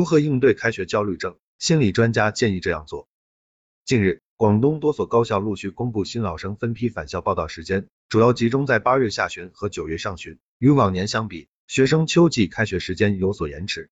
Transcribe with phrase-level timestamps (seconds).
[0.00, 1.36] 如何应对开学焦虑症？
[1.58, 3.06] 心理专家建议这样做。
[3.84, 10.38] 近日，广东多所高校陆续公布新老生分批返校报到时间，主要集中在八月下旬和九月上旬。
[10.56, 13.90] 与往年相比，学生秋季开学时间有所延迟。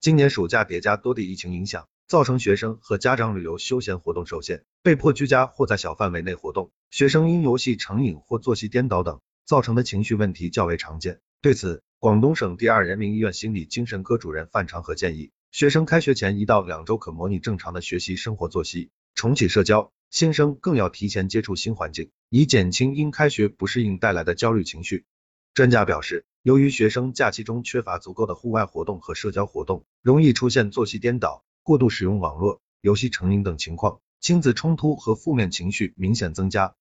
[0.00, 6.70] 今年暑假叠加多地疫情影响，造成学生和家长旅游休闲活动受限，被迫居家或在小范围内活动。
[6.90, 11.20] 学生因游戏成瘾或作息颠倒等造成的情绪问题较为常见。
[11.42, 18.90] 对此，广东省第二人民医院心理精神科主任范长和建议，学生开学前一到两周可模拟正常的学习生活作息。
[19.16, 25.04] 重启社交，新生更要提前接触新环境，以减轻因开学不适应带来的焦虑情绪。
[25.52, 36.76] 专家表示，由于学生假期中缺乏足够的户外活动和社交活动，容易出现作息颠倒、过度使用网络、游戏成瘾等情况，亲子冲突和负面情绪明显增加，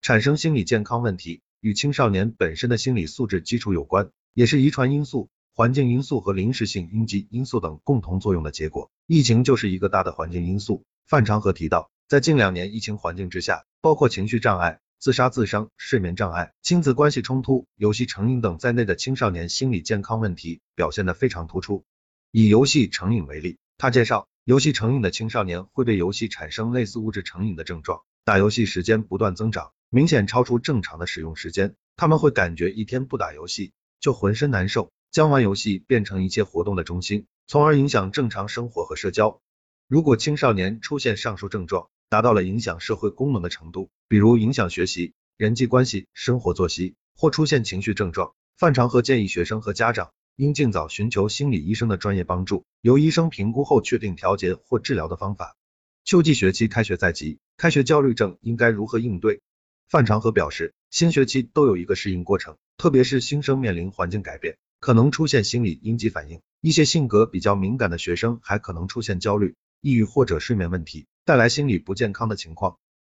[0.00, 8.90] 产生心理健康问题，与青少年本身的心理素质基础有关，也是遗传因素、环境因素和临时性应激因素等共同作用的结果。
[9.06, 10.82] 疫情就是一个大的环境因素。
[11.06, 21.84] 范长和提到，在近两年疫情环境之下，包括情绪障碍、自杀自伤、睡眠障碍、亲子关系冲突、游戏成瘾等在内的青少年心理健康问题表现得非常突出。
[22.32, 31.76] 以游戏成瘾为例，他介绍，游戏成瘾的青少年会对游戏产生类似物质成瘾的症状，打游戏时间不断增长，明显超出正常的使用时间。
[31.94, 39.40] 他们会感觉一天不打游戏就浑身难受，将玩游戏变成一切活动的中心，从而影响正常生活和社交。
[39.86, 55.56] 如果青少年出现上述症状，达到了影响社会功能的程度，比如影响学习、人际关系、生活作息，或出现情绪症状，范长和建议学生和家长应尽早寻求心理医生的专业帮助，由医生评估后确定调节或治疗的方法。
[56.04, 59.42] 秋季学期开学在即，开学焦虑症应该如何应对？
[59.88, 69.54] 范长和表示，新学期都有一个适应过程，特别是新生面临环境改变，可能出现心理应激反应，一些性格比较敏感的学生还可能出现焦虑。
[69.80, 72.76] 抑郁或者睡眠问题带来心理不健康的情况，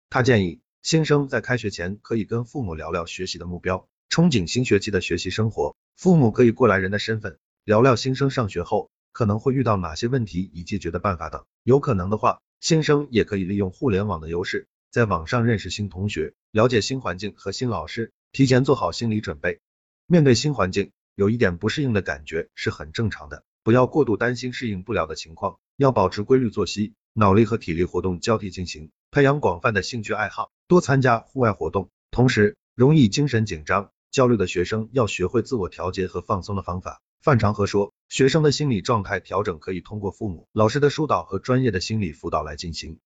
[0.08, 5.74] 他建议新生在开学前可以跟父母聊聊学习的目标，憧憬新学期的学习生活。
[5.96, 11.44] 父母可以过来人的身份聊聊新生上学后可能会遇到哪些问题以解决的办法等。
[11.64, 19.58] 有可能的话，新生也可以利用互联网的优势，在网上认识新同学，了解新环境和新老师，提前做好心理准备。
[20.06, 25.58] 面对新环境，有一点不适应的感觉是很正常的，不要过度担心适应不了的情况。
[25.78, 31.88] 要保持规律作息，脑力和体力活动交替进行，培养广泛的兴趣爱好，多参加户外活动。
[32.10, 37.00] 同时，容易精神紧张、焦虑的学生要学会自我调节和放松的方法。
[37.22, 42.98] 范长和说，学生的心理状态调整可以通过父母、老师的疏导和专业的心理辅导来进行。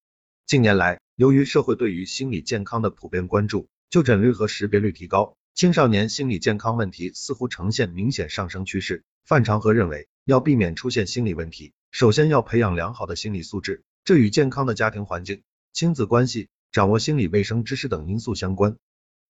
[0.46, 9.04] 近年来，由于社会对于心理健康的普遍关注，就诊率和识别率提高，青少年心理健康问题似乎呈现明显上升趋势。
[9.24, 11.72] 范长和认为，要避免出现心理问题。
[11.90, 18.76] 首先要培养良好的心理素质，这与健康的家庭环境、亲子关系、掌握心理卫生知识等因素相关。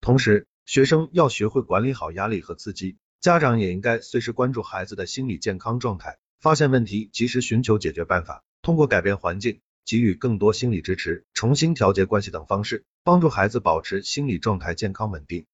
[0.00, 15.47] 同时，学生要学会管理好压力和刺激，家长也应该随时关注孩子的心理健康状态，发现问题及时寻求解决办法，通过改变环境、给予更多心理支持、重新调节关系等方式，帮助孩子保持心理状态健康稳定。